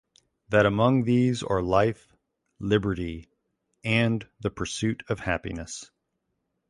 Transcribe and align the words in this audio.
that 0.49 0.65
among 0.65 1.03
these 1.03 1.43
are 1.43 1.61
Life, 1.61 2.15
Liberty 2.57 3.29
and 3.83 4.27
the 4.39 4.49
pursuit 4.49 5.03
of 5.09 5.19
Happiness. 5.19 5.91